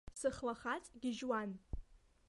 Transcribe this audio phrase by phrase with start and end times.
[0.19, 1.51] Сыхлахаҵ гьежьуан.